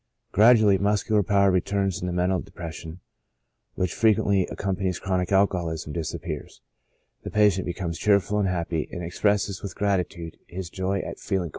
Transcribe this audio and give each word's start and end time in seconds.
Gradually, 0.31 0.79
muscu 0.79 1.11
lar 1.11 1.21
power 1.21 1.51
returns, 1.51 1.99
and 1.99 2.09
the 2.09 2.11
mental 2.11 2.39
depression, 2.39 3.01
which 3.75 3.93
fre 3.93 4.07
quently 4.07 4.51
accompanies 4.51 4.97
chronic 4.97 5.31
alcoholism, 5.31 5.93
disappears; 5.93 6.59
the 7.21 7.29
patient 7.29 7.67
becomes 7.67 7.99
cheerful 7.99 8.39
and 8.39 8.49
happy, 8.49 8.89
and 8.91 9.03
expresses 9.03 9.61
with 9.61 9.75
TREATMENT. 9.75 10.33